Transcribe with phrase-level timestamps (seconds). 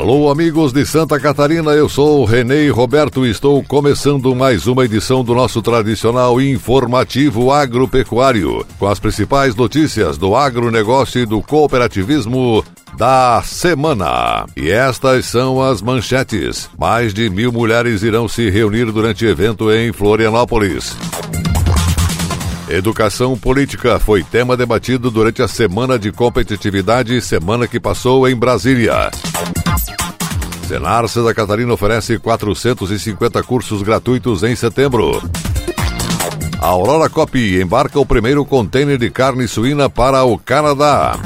[0.00, 4.86] Alô, amigos de Santa Catarina, eu sou o Renê Roberto e estou começando mais uma
[4.86, 12.64] edição do nosso tradicional informativo agropecuário, com as principais notícias do agronegócio e do cooperativismo
[12.96, 14.46] da semana.
[14.56, 16.70] E estas são as manchetes.
[16.78, 20.96] Mais de mil mulheres irão se reunir durante evento em Florianópolis.
[22.70, 29.10] Educação política foi tema debatido durante a Semana de Competitividade, semana que passou em Brasília.
[30.68, 35.20] Senar Santa Catarina oferece 450 cursos gratuitos em setembro.
[36.60, 41.18] A Aurora Copy embarca o primeiro container de carne suína para o Canadá.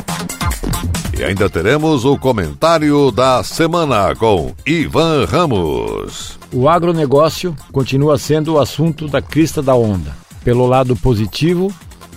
[1.19, 6.39] E ainda teremos o comentário da semana com Ivan Ramos.
[6.51, 11.73] O agronegócio continua sendo o assunto da crista da onda, pelo lado positivo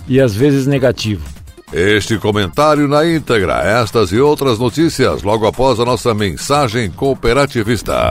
[0.06, 1.24] e às vezes negativo.
[1.72, 8.08] Este comentário na íntegra, estas e outras notícias logo após a nossa mensagem cooperativista.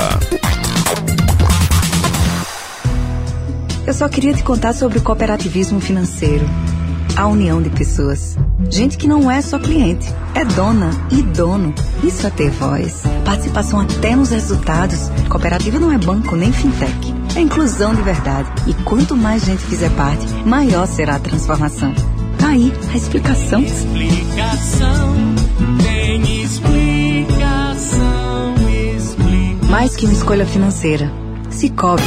[3.85, 6.45] Eu só queria te contar sobre o cooperativismo financeiro.
[7.15, 8.37] A união de pessoas.
[8.69, 11.73] Gente que não é só cliente, é dona e dono.
[12.03, 13.01] Isso é ter voz.
[13.25, 15.09] Participação até nos resultados.
[15.29, 17.16] Cooperativa não é banco nem fintech.
[17.37, 18.49] É inclusão de verdade.
[18.65, 21.93] E quanto mais gente fizer parte, maior será a transformação.
[22.39, 23.61] Tá aí a explicação.
[23.61, 25.15] Explicação,
[25.83, 27.35] tem explicação,
[28.87, 29.69] explicação.
[29.69, 31.11] Mais que uma escolha financeira.
[31.51, 32.01] Cicobi.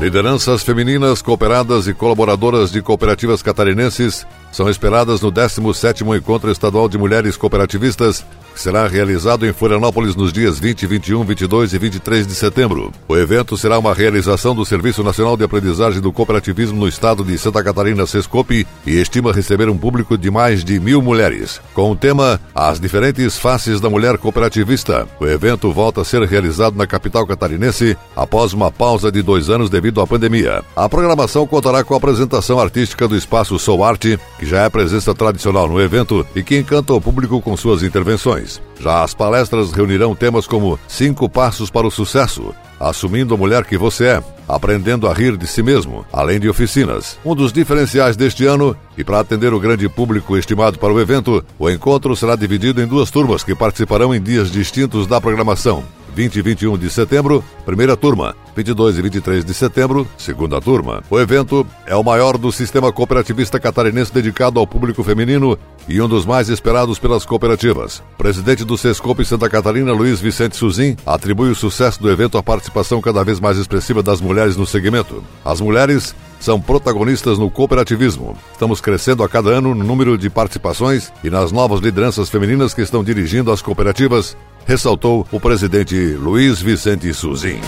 [0.00, 6.96] Lideranças femininas cooperadas e colaboradoras de cooperativas catarinenses são esperadas no 17º Encontro Estadual de
[6.98, 12.34] Mulheres Cooperativistas que será realizado em Florianópolis nos dias 20, 21, 22 e 23 de
[12.34, 12.92] setembro.
[13.08, 17.36] O evento será uma realização do Serviço Nacional de Aprendizagem do Cooperativismo no estado de
[17.38, 21.60] Santa Catarina, Sescope, e estima receber um público de mais de mil mulheres.
[21.74, 26.76] Com o tema As Diferentes Faces da Mulher Cooperativista, o evento volta a ser realizado
[26.76, 30.62] na capital catarinense após uma pausa de dois anos devido à pandemia.
[30.76, 35.14] A programação contará com a apresentação artística do espaço Soul Arte, que já é presença
[35.14, 38.60] tradicional no evento e que encanta o público com suas intervenções.
[38.80, 43.78] Já as palestras reunirão temas como Cinco Passos para o Sucesso, Assumindo a Mulher que
[43.78, 47.16] Você É, Aprendendo a Rir de Si Mesmo, além de oficinas.
[47.24, 51.44] Um dos diferenciais deste ano, e para atender o grande público estimado para o evento,
[51.56, 55.84] o encontro será dividido em duas turmas que participarão em dias distintos da programação.
[56.16, 58.34] 20 e 21 de setembro, primeira turma.
[58.54, 61.02] 22 e 23 de setembro, segunda turma.
[61.10, 65.58] O evento é o maior do sistema cooperativista catarinense dedicado ao público feminino
[65.88, 68.02] e um dos mais esperados pelas cooperativas.
[68.16, 73.00] Presidente do Sescope Santa Catarina, Luiz Vicente Suzin, atribui o sucesso do evento à participação
[73.00, 75.22] cada vez mais expressiva das mulheres no segmento.
[75.44, 78.36] As mulheres são protagonistas no cooperativismo.
[78.52, 82.82] Estamos crescendo a cada ano no número de participações e nas novas lideranças femininas que
[82.82, 87.60] estão dirigindo as cooperativas, ressaltou o presidente Luiz Vicente Suzin.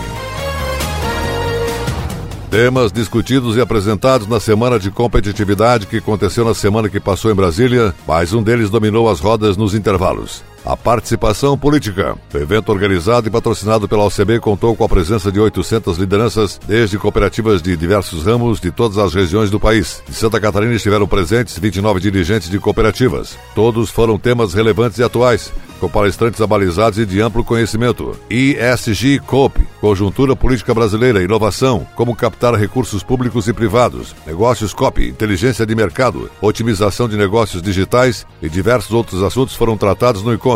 [2.55, 7.35] Temas discutidos e apresentados na Semana de Competitividade que aconteceu na semana que passou em
[7.35, 10.45] Brasília, mais um deles dominou as rodas nos intervalos.
[10.65, 12.17] A participação política.
[12.33, 16.99] O evento organizado e patrocinado pela OCB contou com a presença de 800 lideranças, desde
[16.99, 20.03] cooperativas de diversos ramos de todas as regiões do país.
[20.09, 23.37] De Santa Catarina estiveram presentes 29 dirigentes de cooperativas.
[23.55, 28.19] Todos foram temas relevantes e atuais, com palestrantes abalizados e de amplo conhecimento.
[28.31, 35.67] ISG COP, Conjuntura Política Brasileira, Inovação, como captar recursos públicos e privados, Negócios COP, Inteligência
[35.67, 40.54] de Mercado, Otimização de Negócios Digitais e diversos outros assuntos foram tratados no encontro.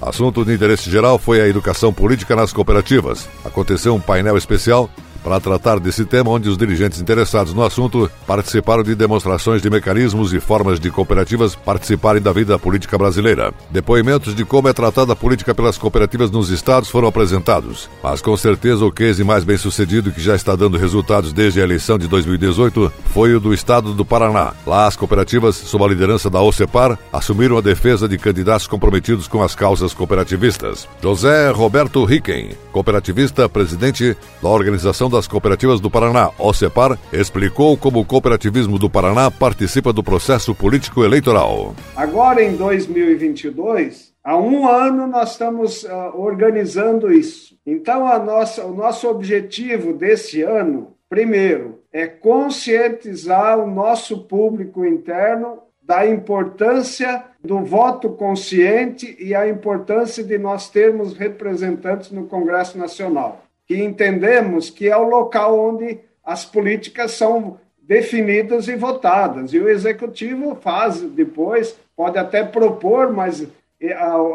[0.00, 3.28] Assunto de interesse geral foi a educação política nas cooperativas.
[3.44, 4.88] Aconteceu um painel especial
[5.22, 10.32] para tratar desse tema, onde os dirigentes interessados no assunto participaram de demonstrações de mecanismos
[10.32, 13.52] e formas de cooperativas participarem da vida política brasileira.
[13.70, 17.88] Depoimentos de como é tratada a política pelas cooperativas nos estados foram apresentados.
[18.02, 21.64] Mas com certeza o case mais bem sucedido que já está dando resultados desde a
[21.64, 24.54] eleição de 2018 foi o do estado do Paraná.
[24.66, 29.42] Lá as cooperativas, sob a liderança da OCEPAR, assumiram a defesa de candidatos comprometidos com
[29.42, 30.88] as causas cooperativistas.
[31.02, 38.04] José Roberto Ricken, cooperativista, presidente da Organização das Cooperativas do Paraná, OCEPAR, explicou como o
[38.04, 41.74] cooperativismo do Paraná participa do processo político eleitoral.
[41.96, 47.58] Agora, em 2022, há um ano nós estamos uh, organizando isso.
[47.66, 55.58] Então, a nossa, o nosso objetivo desse ano, primeiro, é conscientizar o nosso público interno
[55.82, 63.42] da importância do voto consciente e a importância de nós termos representantes no Congresso Nacional
[63.70, 69.54] que entendemos que é o local onde as políticas são definidas e votadas.
[69.54, 73.46] E o executivo faz depois, pode até propor, mas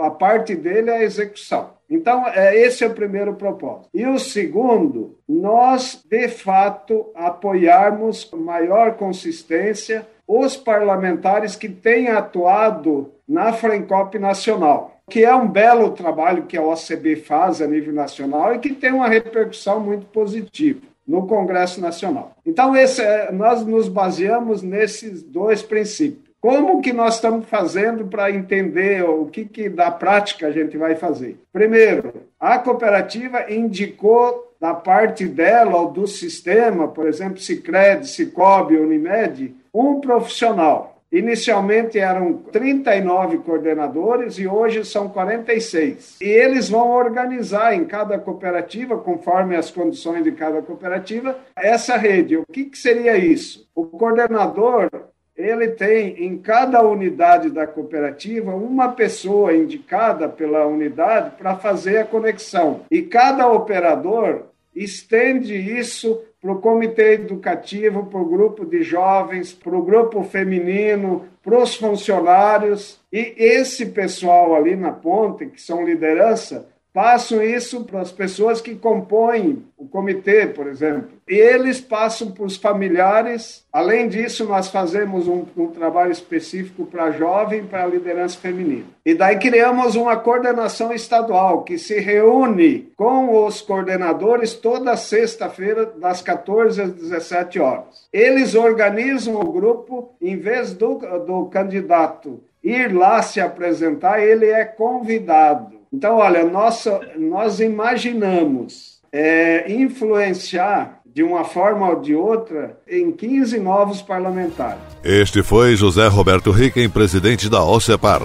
[0.01, 1.71] a, parte dele é a execução.
[1.89, 3.89] Então, é, esse é o primeiro propósito.
[3.93, 13.11] E o segundo, nós, de fato, apoiarmos com maior consistência os parlamentares que têm atuado
[13.27, 18.55] na Frencop Nacional que é um belo trabalho que a OCB faz a nível nacional
[18.55, 22.35] e que tem uma repercussão muito positiva no Congresso Nacional.
[22.45, 26.25] Então, esse, é, nós nos baseamos nesses dois princípios.
[26.41, 30.95] Como que nós estamos fazendo para entender o que, que da prática a gente vai
[30.95, 31.39] fazer?
[31.51, 39.55] Primeiro, a cooperativa indicou da parte dela ou do sistema, por exemplo, Sicredi, Cicobi, Unimed,
[39.73, 46.17] um profissional Inicialmente eram 39 coordenadores e hoje são 46.
[46.19, 52.35] E eles vão organizar em cada cooperativa, conforme as condições de cada cooperativa, essa rede.
[52.35, 53.65] O que, que seria isso?
[53.73, 54.89] O coordenador
[55.37, 62.05] ele tem em cada unidade da cooperativa uma pessoa indicada pela unidade para fazer a
[62.05, 62.81] conexão.
[62.91, 69.75] E cada operador estende isso para o comitê educativo, para o grupo de jovens, para
[69.75, 73.01] o grupo feminino, para os funcionários.
[73.11, 78.73] E esse pessoal ali na ponte, que são liderança, passam isso para as pessoas que
[78.73, 81.09] compõem o comitê, por exemplo.
[81.27, 83.65] E eles passam para os familiares.
[83.73, 88.85] Além disso, nós fazemos um, um trabalho específico para jovem, para a liderança feminina.
[89.05, 96.21] E daí criamos uma coordenação estadual que se reúne com os coordenadores toda sexta-feira, das
[96.21, 98.07] 14 às 17 horas.
[98.13, 104.65] Eles organizam o grupo, em vez do, do candidato ir lá se apresentar, ele é
[104.65, 113.13] convidado então, olha, nossa, nós imaginamos é, influenciar de uma forma ou de outra em
[113.13, 114.81] 15 novos parlamentares.
[115.01, 118.23] Este foi José Roberto Riquem, presidente da OCEPAR.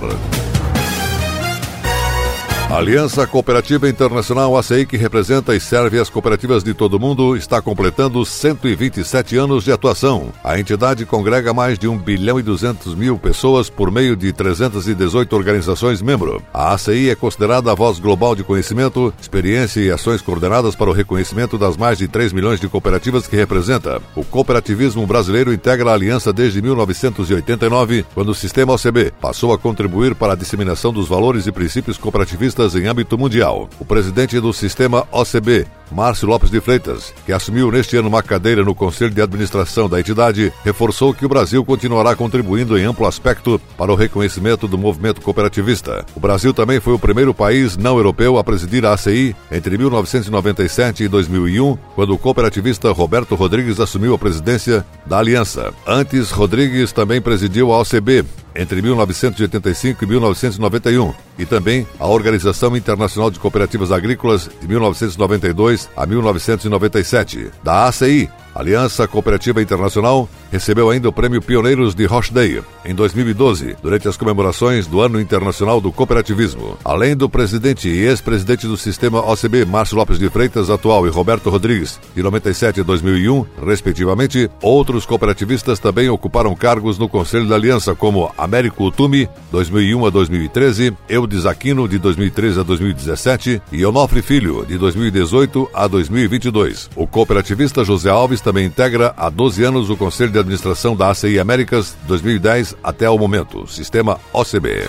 [2.70, 7.36] A Aliança Cooperativa Internacional ACI, que representa e serve as cooperativas de todo o mundo,
[7.36, 10.28] está completando 127 anos de atuação.
[10.44, 15.34] A entidade congrega mais de 1 bilhão e 200 mil pessoas por meio de 318
[15.34, 16.40] organizações membro.
[16.54, 20.92] A ACI é considerada a voz global de conhecimento, experiência e ações coordenadas para o
[20.92, 24.00] reconhecimento das mais de 3 milhões de cooperativas que representa.
[24.14, 30.14] O cooperativismo brasileiro integra a aliança desde 1989, quando o sistema OCB passou a contribuir
[30.14, 33.68] para a disseminação dos valores e princípios cooperativistas em âmbito mundial.
[33.78, 38.62] O presidente do sistema OCB, Márcio Lopes de Freitas, que assumiu neste ano uma cadeira
[38.62, 43.60] no Conselho de Administração da entidade, reforçou que o Brasil continuará contribuindo em amplo aspecto
[43.76, 46.04] para o reconhecimento do movimento cooperativista.
[46.14, 51.04] O Brasil também foi o primeiro país não europeu a presidir a ACI entre 1997
[51.04, 55.72] e 2001, quando o cooperativista Roberto Rodrigues assumiu a presidência da aliança.
[55.86, 58.24] Antes, Rodrigues também presidiu a OCB
[58.54, 66.06] entre 1985 e 1991 e também a Organização Internacional de Cooperativas Agrícolas de 1992 a
[66.06, 67.50] 1997.
[67.62, 68.28] Da ACI,
[68.60, 74.86] Aliança Cooperativa Internacional, recebeu ainda o Prêmio Pioneiros de Rochdale em 2012, durante as comemorações
[74.86, 76.78] do Ano Internacional do Cooperativismo.
[76.84, 81.50] Além do presidente e ex-presidente do sistema OCB, Márcio Lopes de Freitas, atual, e Roberto
[81.50, 87.94] Rodrigues, de 97 a 2001, respectivamente, outros cooperativistas também ocuparam cargos no Conselho da Aliança,
[87.94, 94.64] como Américo Utumi, 2001 a 2013, Eudes Aquino, de 2013 a 2017, e Onofre Filho,
[94.66, 96.90] de 2018 a 2022.
[96.96, 101.38] O cooperativista José Alves também integra há 12 anos o Conselho de Administração da ACI
[101.38, 104.88] Américas, 2010 até o momento, sistema OCB.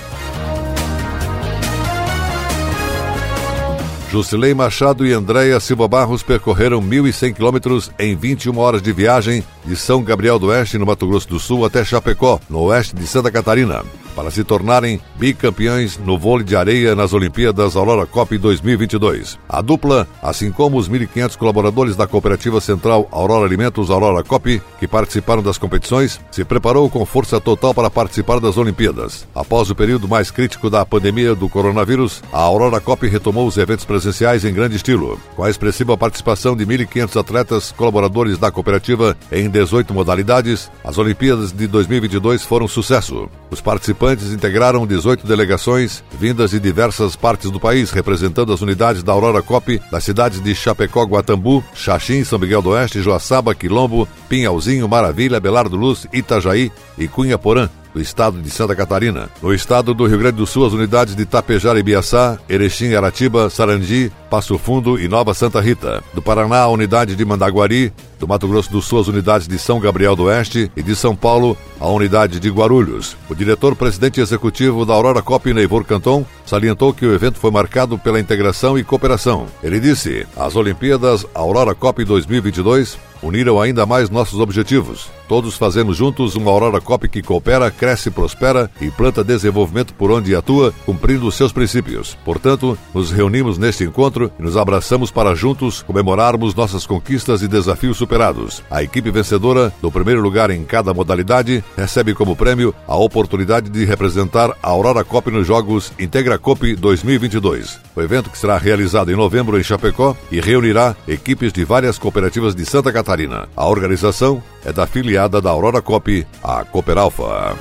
[4.11, 9.73] Jusilei Machado e Andréia Silva Barros percorreram 1.100 quilômetros em 21 horas de viagem de
[9.73, 13.31] São Gabriel do Oeste, no Mato Grosso do Sul, até Chapecó, no oeste de Santa
[13.31, 19.37] Catarina para se tornarem bicampeões no vôlei de areia nas Olimpíadas Aurora Cop 2022.
[19.47, 24.87] A dupla, assim como os 1.500 colaboradores da Cooperativa Central Aurora Alimentos Aurora Cop, que
[24.87, 29.27] participaram das competições, se preparou com força total para participar das Olimpíadas.
[29.33, 33.85] Após o período mais crítico da pandemia do coronavírus, a Aurora Cop retomou os eventos
[33.85, 34.00] presenciais
[34.43, 39.93] em grande estilo, com a expressiva participação de 1.500 atletas colaboradores da cooperativa em 18
[39.93, 40.71] modalidades.
[40.83, 43.29] As Olimpíadas de 2022 foram sucesso.
[43.49, 49.11] Os participantes integraram 18 delegações vindas de diversas partes do país, representando as unidades da
[49.11, 54.87] Aurora Cop das cidades de Chapecó, Guatambu, Xaxim, São Miguel do Oeste, Joaçaba, Quilombo, Pinhalzinho,
[54.87, 59.29] Maravilha, Belardo Luz, Itajaí e Cunha Porã, do estado de Santa Catarina.
[59.41, 63.49] No estado do Rio Grande do Sul, as unidades de Tapejara e Biaçá, Erechim, Aratiba,
[63.49, 66.03] Sarandi, Passo Fundo e Nova Santa Rita.
[66.13, 67.91] Do Paraná, a unidade de Mandaguari.
[68.19, 70.71] Do Mato Grosso do Sul, as unidades de São Gabriel do Oeste.
[70.75, 73.17] E de São Paulo, a unidade de Guarulhos.
[73.29, 78.19] O diretor-presidente executivo da Aurora Cop, Neivor Canton, salientou que o evento foi marcado pela
[78.19, 79.47] integração e cooperação.
[79.63, 85.09] Ele disse: as Olimpíadas Aurora Cop 2022 uniram ainda mais nossos objetivos.
[85.27, 90.35] Todos fazemos juntos uma Aurora Cop que coopera, cresce, prospera e planta desenvolvimento por onde
[90.35, 92.17] atua, cumprindo seus princípios.
[92.25, 97.95] Portanto, nos reunimos neste encontro e nos abraçamos para juntos comemorarmos nossas conquistas e desafios
[97.95, 98.61] superados.
[98.69, 103.85] A equipe vencedora, do primeiro lugar em cada modalidade, recebe como prêmio a oportunidade de
[103.85, 107.79] representar a Aurora Cop nos Jogos Integra Cop 2022.
[107.95, 112.53] O evento que será realizado em novembro em Chapecó e reunirá equipes de várias cooperativas
[112.53, 113.49] de Santa Catarina Catarina.
[113.57, 117.57] A organização é da filiada da Aurora Cop, a Cooperalfa.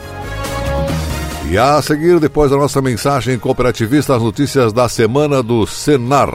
[1.51, 6.31] E a seguir, depois da nossa mensagem cooperativista, as notícias da semana do Senar.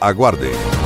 [0.00, 0.85] Aguardem.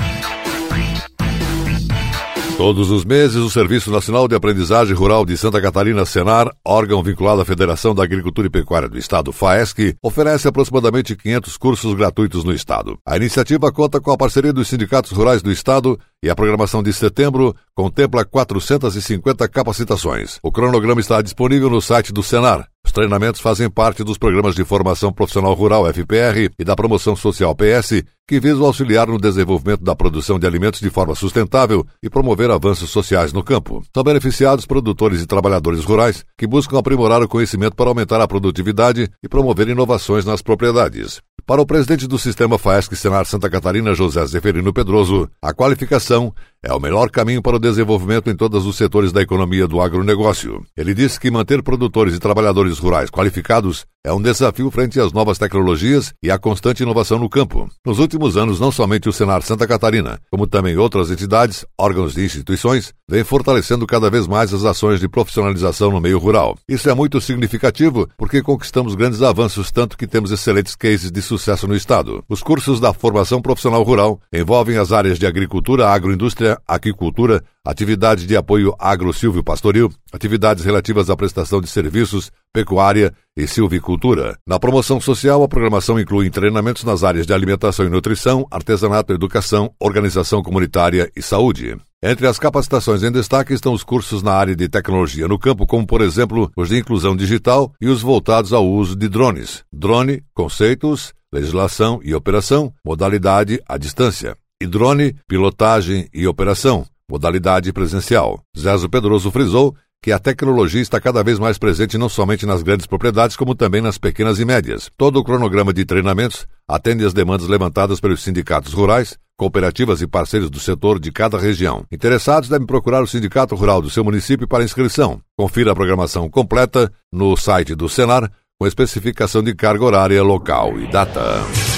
[2.61, 7.41] Todos os meses, o Serviço Nacional de Aprendizagem Rural de Santa Catarina, Senar, órgão vinculado
[7.41, 12.53] à Federação da Agricultura e Pecuária do Estado, FAESC, oferece aproximadamente 500 cursos gratuitos no
[12.53, 12.99] Estado.
[13.03, 16.93] A iniciativa conta com a parceria dos sindicatos rurais do Estado e a programação de
[16.93, 20.37] setembro contempla 450 capacitações.
[20.43, 22.70] O cronograma está disponível no site do Senar.
[22.91, 27.55] Os treinamentos fazem parte dos programas de formação profissional rural FPR e da promoção social
[27.55, 32.51] PS, que visam auxiliar no desenvolvimento da produção de alimentos de forma sustentável e promover
[32.51, 33.81] avanços sociais no campo.
[33.93, 39.09] São beneficiados produtores e trabalhadores rurais que buscam aprimorar o conhecimento para aumentar a produtividade
[39.23, 41.21] e promover inovações nas propriedades.
[41.45, 46.33] Para o presidente do sistema FAESC Senar Santa Catarina, José Zeferino Pedroso, a qualificação
[46.63, 50.63] é o melhor caminho para o desenvolvimento em todos os setores da economia do agronegócio.
[50.77, 55.37] Ele disse que manter produtores e trabalhadores rurais qualificados é um desafio frente às novas
[55.37, 57.69] tecnologias e à constante inovação no campo.
[57.85, 62.25] Nos últimos anos, não somente o Senar Santa Catarina, como também outras entidades, órgãos e
[62.25, 66.57] instituições, vêm fortalecendo cada vez mais as ações de profissionalização no meio rural.
[66.67, 71.67] Isso é muito significativo porque conquistamos grandes avanços, tanto que temos excelentes cases de sucesso
[71.67, 72.23] no Estado.
[72.27, 78.35] Os cursos da formação profissional rural envolvem as áreas de agricultura, agroindústria, aquicultura, atividades de
[78.35, 84.37] apoio agro-silvio-pastoril, atividades relativas à prestação de serviços, pecuária e silvicultura.
[84.47, 89.73] Na promoção social, a programação inclui treinamentos nas áreas de alimentação e nutrição, artesanato, educação,
[89.79, 91.77] organização comunitária e saúde.
[92.03, 95.85] Entre as capacitações em destaque estão os cursos na área de tecnologia no campo, como
[95.85, 99.63] por exemplo os de inclusão digital e os voltados ao uso de drones.
[99.71, 104.35] Drone, conceitos, legislação e operação, modalidade à distância.
[104.59, 108.41] E drone, pilotagem e operação, modalidade presencial.
[108.57, 112.87] Zezo Pedroso frisou que a tecnologia está cada vez mais presente não somente nas grandes
[112.87, 114.89] propriedades, como também nas pequenas e médias.
[114.97, 120.49] Todo o cronograma de treinamentos atende às demandas levantadas pelos sindicatos rurais, cooperativas e parceiros
[120.49, 121.85] do setor de cada região.
[121.91, 125.19] Interessados devem procurar o Sindicato Rural do seu município para inscrição.
[125.37, 130.87] Confira a programação completa no site do Senar, com especificação de carga horária, local e
[130.87, 131.70] data.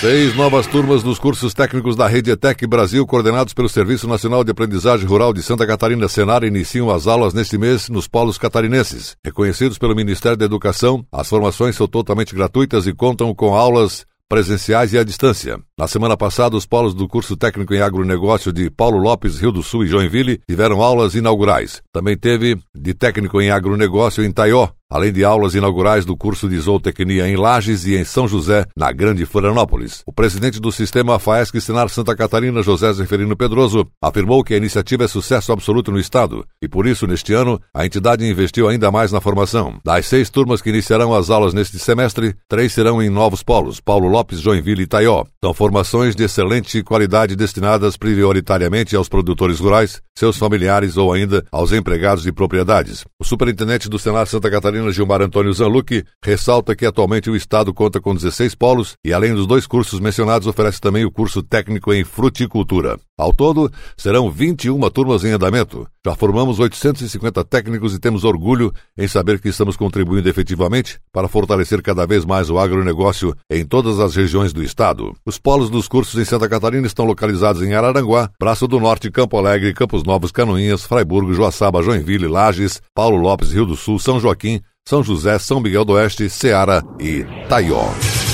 [0.00, 4.50] Seis novas turmas dos cursos técnicos da Rede ETEC Brasil, coordenados pelo Serviço Nacional de
[4.50, 9.16] Aprendizagem Rural de Santa Catarina, Senar, iniciam as aulas neste mês nos polos catarinenses.
[9.24, 14.92] Reconhecidos pelo Ministério da Educação, as formações são totalmente gratuitas e contam com aulas presenciais
[14.92, 15.58] e à distância.
[15.78, 19.62] Na semana passada, os polos do curso técnico em agronegócio de Paulo Lopes, Rio do
[19.62, 21.80] Sul e Joinville tiveram aulas inaugurais.
[21.92, 26.58] Também teve de técnico em agronegócio em Taió, além de aulas inaugurais do curso de
[26.58, 30.02] zootecnia em Lages e em São José, na Grande Florianópolis.
[30.06, 35.04] O presidente do sistema FAESC Senar Santa Catarina, José Zeferino Pedroso, afirmou que a iniciativa
[35.04, 39.10] é sucesso absoluto no estado e por isso, neste ano, a entidade investiu ainda mais
[39.10, 39.78] na formação.
[39.84, 44.08] Das seis turmas que iniciarão as aulas neste semestre, três serão em novos polos, Paulo
[44.08, 45.24] Lopes, Joinville e Taió.
[45.42, 51.72] São formações de excelente qualidade destinadas prioritariamente aos produtores rurais, seus familiares ou ainda aos
[51.72, 53.04] empregados de propriedades.
[53.18, 57.72] O superintendente do Senar Santa Catarina Catarina, Gilmar Antônio Zanlucchi, ressalta que atualmente o Estado
[57.72, 61.92] conta com 16 polos e, além dos dois cursos mencionados, oferece também o curso técnico
[61.92, 62.98] em fruticultura.
[63.18, 65.86] Ao todo, serão 21 turmas em andamento.
[66.04, 71.82] Já formamos 850 técnicos e temos orgulho em saber que estamos contribuindo efetivamente para fortalecer
[71.82, 75.14] cada vez mais o agronegócio em todas as regiões do Estado.
[75.24, 79.38] Os polos dos cursos em Santa Catarina estão localizados em Araranguá, Braço do Norte, Campo
[79.38, 84.60] Alegre, Campos Novos, Canoinhas, Fraiburgo, Joaçaba, Joinville, Lages, Paulo Lopes, Rio do Sul, São Joaquim,
[84.88, 88.25] são José, São Miguel do Oeste, Ceará e Taió.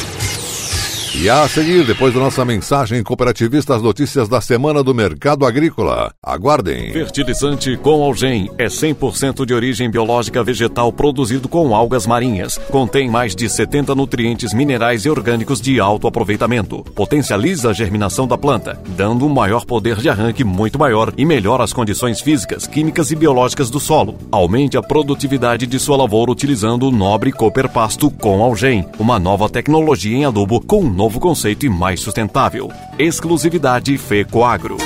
[1.14, 6.10] E a seguir, depois da nossa mensagem cooperativista, as notícias da semana do mercado agrícola.
[6.22, 6.90] Aguardem.
[6.90, 12.56] Fertilizante com Algem é 100% de origem biológica vegetal produzido com algas marinhas.
[12.70, 16.82] Contém mais de 70 nutrientes minerais e orgânicos de alto aproveitamento.
[16.94, 21.62] Potencializa a germinação da planta, dando um maior poder de arranque muito maior e melhora
[21.62, 24.16] as condições físicas, químicas e biológicas do solo.
[24.32, 29.46] Aumente a produtividade de sua lavoura utilizando o nobre Cooper Pasto com Algem, uma nova
[29.48, 32.70] tecnologia em adubo com novo conceito e mais sustentável.
[32.96, 34.76] Exclusividade FECOAGRO.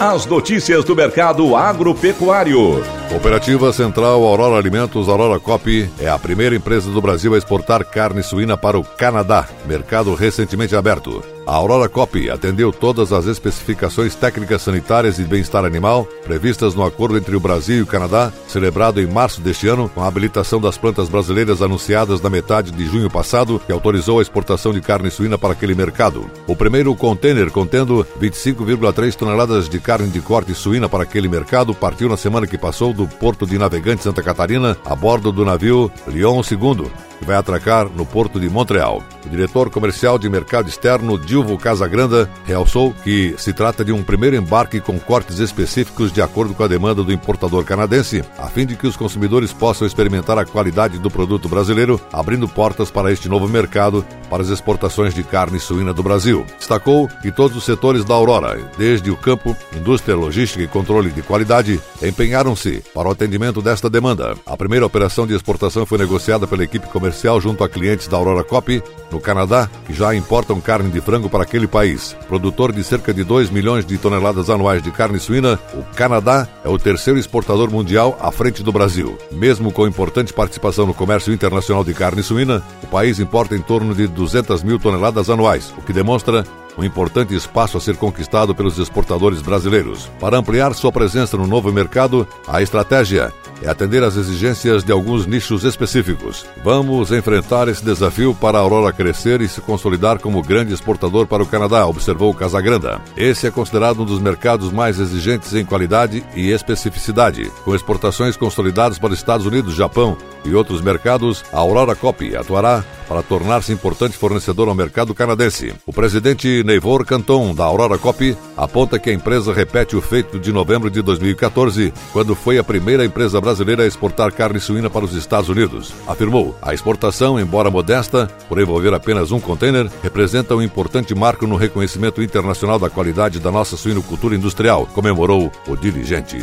[0.00, 2.82] As notícias do mercado agropecuário.
[3.10, 8.22] Cooperativa Central Aurora Alimentos Aurora Cop é a primeira empresa do Brasil a exportar carne
[8.22, 11.33] suína para o Canadá, mercado recentemente aberto.
[11.46, 17.18] A Aurora Cop atendeu todas as especificações técnicas sanitárias e bem-estar animal previstas no acordo
[17.18, 20.78] entre o Brasil e o Canadá, celebrado em março deste ano, com a habilitação das
[20.78, 25.36] plantas brasileiras anunciadas na metade de junho passado, que autorizou a exportação de carne suína
[25.36, 26.30] para aquele mercado.
[26.46, 32.08] O primeiro container contendo 25,3 toneladas de carne de corte suína para aquele mercado partiu
[32.08, 36.40] na semana que passou do Porto de Navegante Santa Catarina a bordo do navio Lyon
[36.40, 36.90] II,
[37.24, 39.02] vai atracar no porto de Montreal.
[39.24, 44.36] O diretor comercial de mercado externo, Dilvo Casagranda, realçou que se trata de um primeiro
[44.36, 48.76] embarque com cortes específicos de acordo com a demanda do importador canadense, a fim de
[48.76, 53.48] que os consumidores possam experimentar a qualidade do produto brasileiro, abrindo portas para este novo
[53.48, 56.44] mercado para as exportações de carne suína do Brasil.
[56.58, 61.22] Destacou que todos os setores da Aurora, desde o campo, indústria, logística e controle de
[61.22, 64.36] qualidade, empenharam-se para o atendimento desta demanda.
[64.44, 68.44] A primeira operação de exportação foi negociada pela equipe comercial junto a clientes da Aurora
[68.44, 72.16] Cop, no Canadá, que já importam carne de frango para aquele país.
[72.28, 76.68] Produtor de cerca de 2 milhões de toneladas anuais de carne suína, o Canadá é
[76.68, 79.16] o terceiro exportador mundial à frente do Brasil.
[79.30, 83.94] Mesmo com importante participação no comércio internacional de carne suína, o país importa em torno
[83.94, 86.44] de 200 mil toneladas anuais, o que demonstra
[86.76, 90.10] um importante espaço a ser conquistado pelos exportadores brasileiros.
[90.18, 95.26] Para ampliar sua presença no novo mercado, a estratégia é atender às exigências de alguns
[95.26, 96.46] nichos específicos.
[96.62, 101.42] Vamos enfrentar esse desafio para a Aurora crescer e se consolidar como grande exportador para
[101.42, 103.00] o Canadá, observou Casagranda.
[103.16, 107.50] Esse é considerado um dos mercados mais exigentes em qualidade e especificidade.
[107.64, 112.84] Com exportações consolidadas para os Estados Unidos, Japão e outros mercados, a Aurora Copy atuará
[113.08, 115.74] para tornar-se importante fornecedor ao mercado canadense.
[115.86, 120.52] O presidente Neivor Canton, da Aurora Copy, aponta que a empresa repete o feito de
[120.52, 125.14] novembro de 2014, quando foi a primeira empresa brasileira a exportar carne suína para os
[125.14, 125.92] Estados Unidos.
[126.06, 131.56] Afirmou: a exportação, embora modesta, por envolver apenas um container, representa um importante marco no
[131.56, 136.38] reconhecimento internacional da qualidade da nossa suinocultura industrial, comemorou o dirigente.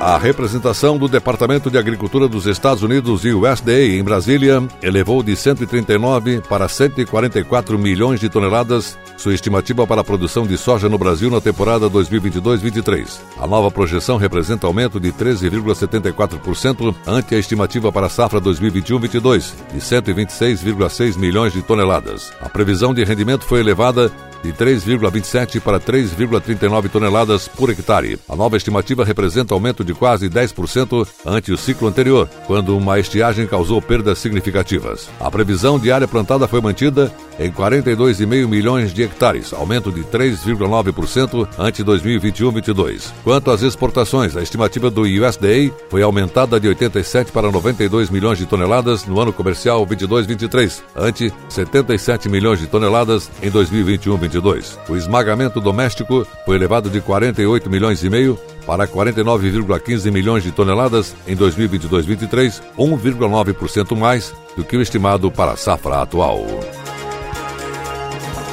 [0.00, 5.36] A representação do Departamento de Agricultura dos Estados Unidos e USDA em Brasília elevou de
[5.36, 11.30] 139 para 144 milhões de toneladas sua estimativa para a produção de soja no Brasil
[11.30, 13.20] na temporada 2022-23.
[13.38, 19.80] A nova projeção representa aumento de 13,74% ante a estimativa para a safra 2021-22 de
[19.80, 22.32] 126,6 milhões de toneladas.
[22.40, 24.10] A previsão de rendimento foi elevada
[24.42, 28.18] de 3,27 para 3,39 toneladas por hectare.
[28.28, 33.46] A nova estimativa representa aumento de quase 10% ante o ciclo anterior, quando uma estiagem
[33.46, 35.08] causou perdas significativas.
[35.20, 41.48] A previsão de área plantada foi mantida em 42,5 milhões de hectares, aumento de 3,9%
[41.58, 43.12] ante 2021-22.
[43.24, 48.46] Quanto às exportações, a estimativa do USDA foi aumentada de 87 para 92 milhões de
[48.46, 54.20] toneladas no ano comercial 22-23, ante 77 milhões de toneladas em 2021-22.
[54.20, 54.78] 2022.
[54.88, 61.14] O esmagamento doméstico foi elevado de 48 milhões e meio para 49,15 milhões de toneladas
[61.26, 66.44] em 2022-23, 1,9% mais do que o estimado para a safra atual.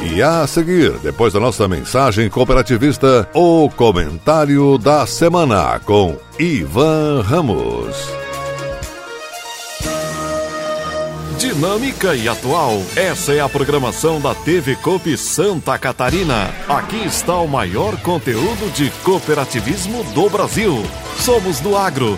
[0.09, 7.95] E a seguir, depois da nossa mensagem cooperativista, o comentário da semana com Ivan Ramos.
[11.37, 12.81] Dinâmica e atual.
[12.95, 16.51] Essa é a programação da TV Coop Santa Catarina.
[16.69, 20.83] Aqui está o maior conteúdo de cooperativismo do Brasil.
[21.19, 22.17] Somos do agro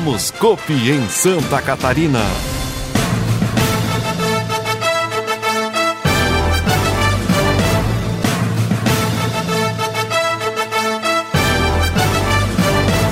[0.00, 2.20] Somos Copi em Santa Catarina.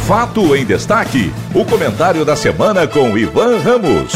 [0.07, 1.31] Fato em destaque.
[1.55, 4.15] O comentário da semana com Ivan Ramos.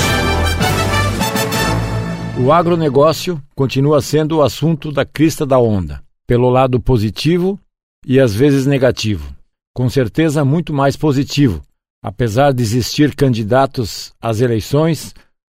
[2.42, 7.60] O agronegócio continua sendo o assunto da crista da onda, pelo lado positivo
[8.06, 9.28] e às vezes negativo.
[9.74, 11.60] Com certeza muito mais positivo,
[12.02, 15.14] apesar de existir candidatos às eleições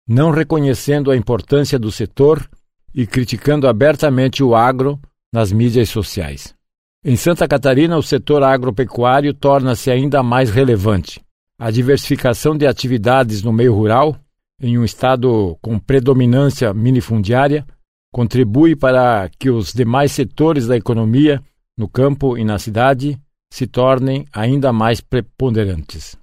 [0.07, 2.47] não reconhecendo a importância do setor
[2.95, 5.01] e criticando abertamente o agro
[5.33, 6.55] nas mídias sociais.
[7.03, 11.21] Em Santa Catarina, o setor agropecuário torna-se ainda mais relevante.
[11.59, 14.17] A diversificação de atividades no meio rural,
[14.61, 17.67] em um estado com predominância minifundiária,
[18.13, 21.43] contribui para que os demais setores da economia,
[21.77, 23.21] no campo e na cidade,
[23.53, 26.17] se tornem ainda mais preponderantes.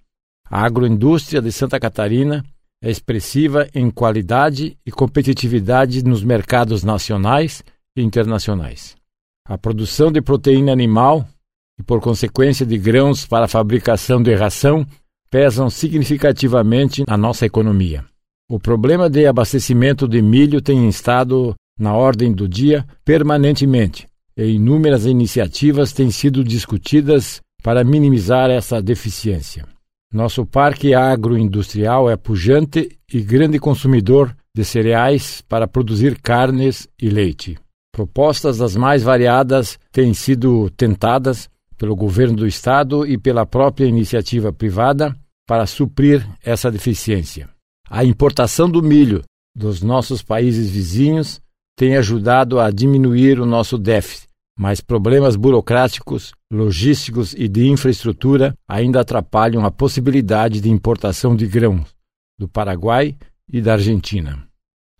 [0.51, 2.43] A agroindústria de Santa Catarina
[2.83, 7.63] é expressiva em qualidade e competitividade nos mercados nacionais
[7.95, 8.97] e internacionais.
[9.47, 11.25] A produção de proteína animal
[11.79, 14.85] e, por consequência, de grãos para a fabricação de ração
[15.29, 18.03] pesam significativamente na nossa economia.
[18.49, 25.05] O problema de abastecimento de milho tem estado na ordem do dia permanentemente e inúmeras
[25.05, 29.65] iniciativas têm sido discutidas para minimizar essa deficiência.
[30.11, 37.57] Nosso parque agroindustrial é pujante e grande consumidor de cereais para produzir carnes e leite.
[37.93, 44.51] Propostas das mais variadas têm sido tentadas pelo governo do estado e pela própria iniciativa
[44.51, 45.15] privada
[45.47, 47.49] para suprir essa deficiência.
[47.89, 49.23] A importação do milho
[49.55, 51.41] dos nossos países vizinhos
[51.77, 59.01] tem ajudado a diminuir o nosso déficit, mas problemas burocráticos, logísticos e de infraestrutura ainda
[59.01, 61.93] atrapalham a possibilidade de importação de grãos
[62.37, 63.15] do Paraguai
[63.51, 64.43] e da Argentina.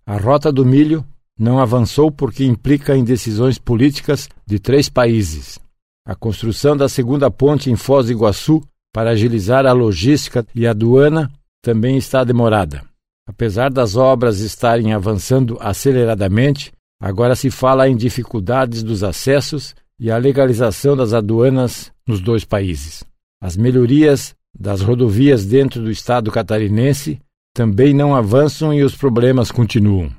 [0.05, 1.05] A rota do milho
[1.37, 5.59] não avançou porque implica em decisões políticas de três países.
[6.05, 8.61] A construção da segunda ponte em Foz do Iguaçu
[8.93, 11.31] para agilizar a logística e a aduana
[11.63, 12.83] também está demorada.
[13.27, 20.17] Apesar das obras estarem avançando aceleradamente, agora se fala em dificuldades dos acessos e a
[20.17, 23.03] legalização das aduanas nos dois países.
[23.41, 27.19] As melhorias das rodovias dentro do estado catarinense
[27.53, 30.11] também não avançam e os problemas continuam.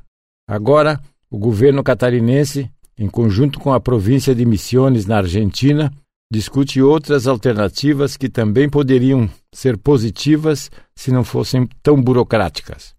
[0.49, 5.91] Agora, o governo catarinense, em conjunto com a província de Misiones, na Argentina,
[6.31, 12.95] discute outras alternativas que também poderiam ser positivas se não fossem tão burocráticas.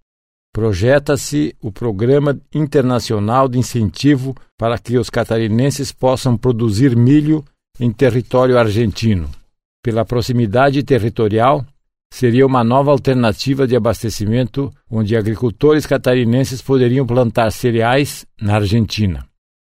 [0.54, 7.44] Projeta-se o Programa Internacional de Incentivo para que os catarinenses possam produzir milho
[7.80, 9.28] em território argentino.
[9.84, 11.66] Pela proximidade territorial,
[12.13, 19.26] seria uma nova alternativa de abastecimento onde agricultores catarinenses poderiam plantar cereais na Argentina.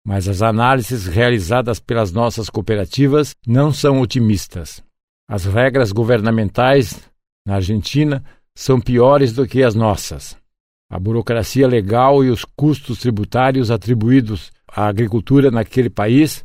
[0.04, 4.82] Mas as análises realizadas pelas nossas cooperativas não são otimistas.
[5.30, 7.00] As regras governamentais
[7.46, 10.41] na Argentina são piores do que as nossas.
[10.92, 16.44] A burocracia legal e os custos tributários atribuídos à agricultura naquele país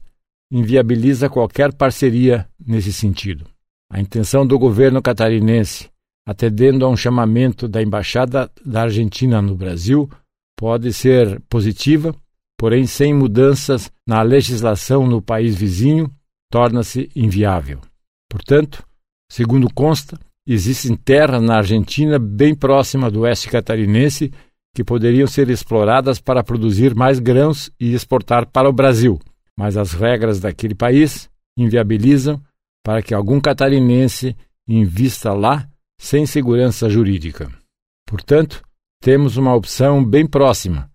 [0.49, 3.45] inviabiliza qualquer parceria nesse sentido.
[3.91, 5.89] A intenção do governo catarinense,
[6.25, 10.09] atendendo a um chamamento da Embaixada da Argentina no Brasil,
[10.57, 12.15] pode ser positiva,
[12.57, 16.09] porém, sem mudanças na legislação no país vizinho,
[16.49, 17.81] torna-se inviável.
[18.29, 18.81] Portanto,
[19.29, 24.31] segundo consta, existem terras na Argentina bem próxima do oeste catarinense
[24.73, 29.19] que poderiam ser exploradas para produzir mais grãos e exportar para o Brasil,
[29.57, 32.41] mas as regras daquele país inviabilizam
[32.83, 34.35] para que algum catarinense
[34.67, 35.67] invista lá
[35.99, 37.51] sem segurança jurídica.
[38.05, 38.61] Portanto,
[39.01, 40.89] temos uma opção bem próxima,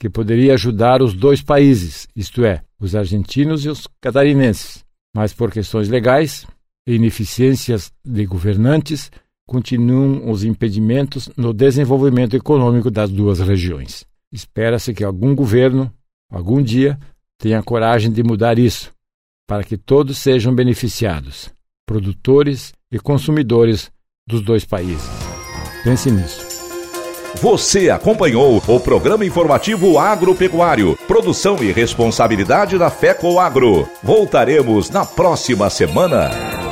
[0.00, 5.50] que poderia ajudar os dois países, isto é, os argentinos e os catarinenses, mas por
[5.50, 6.46] questões legais
[6.94, 9.10] ineficiências de governantes,
[9.46, 14.04] continuam os impedimentos no desenvolvimento econômico das duas regiões.
[14.32, 15.92] Espera-se que algum governo,
[16.30, 16.98] algum dia,
[17.38, 18.92] tenha coragem de mudar isso
[19.46, 21.50] para que todos sejam beneficiados,
[21.86, 23.90] produtores e consumidores
[24.26, 25.08] dos dois países.
[25.82, 26.46] Pense nisso.
[27.36, 33.88] Você acompanhou o programa informativo agropecuário, produção e responsabilidade da FECO Agro.
[34.02, 36.67] Voltaremos na próxima semana.